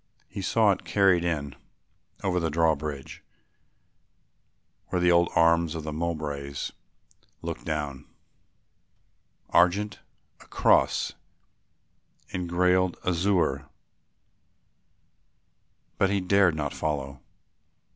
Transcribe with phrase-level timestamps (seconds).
[0.27, 1.55] He saw it carried in
[2.23, 3.21] over the drawbridge,
[4.87, 6.71] where the old arms of the Mowbrays
[7.43, 8.07] looked down,
[9.51, 9.99] argent,
[10.39, 11.13] a cross
[12.33, 13.69] engrailed azure;
[15.99, 17.21] but he dared not follow.